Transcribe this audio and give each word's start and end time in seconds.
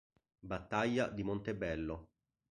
Battaglia 0.41 1.09
di 1.09 1.21
Montebello 1.21 2.09